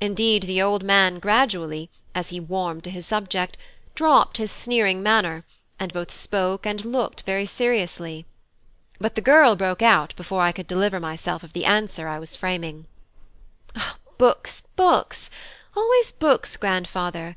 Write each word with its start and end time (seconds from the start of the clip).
Indeed, 0.00 0.42
the 0.42 0.60
old 0.60 0.82
man 0.82 1.20
gradually, 1.20 1.88
as 2.16 2.30
he 2.30 2.40
warmed 2.40 2.82
to 2.82 2.90
his 2.90 3.06
subject, 3.06 3.56
dropped 3.94 4.38
his 4.38 4.50
sneering 4.50 5.04
manner, 5.04 5.44
and 5.78 5.92
both 5.92 6.10
spoke 6.10 6.66
and 6.66 6.84
looked 6.84 7.22
very 7.22 7.46
seriously. 7.46 8.26
But 8.98 9.14
the 9.14 9.20
girl 9.20 9.54
broke 9.54 9.80
out 9.80 10.16
before 10.16 10.42
I 10.42 10.50
could 10.50 10.66
deliver 10.66 10.98
myself 10.98 11.44
of 11.44 11.52
the 11.52 11.64
answer 11.64 12.08
I 12.08 12.18
was 12.18 12.34
framing: 12.34 12.86
"Books, 14.18 14.62
books! 14.74 15.30
always 15.76 16.10
books, 16.10 16.56
grandfather! 16.56 17.36